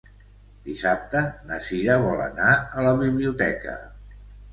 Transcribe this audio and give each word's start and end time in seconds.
Dissabte 0.67 1.19
na 1.49 1.59
Sira 1.65 1.97
vol 2.05 2.23
anar 2.23 2.47
a 2.79 2.87
la 2.87 2.95
biblioteca. 3.03 3.77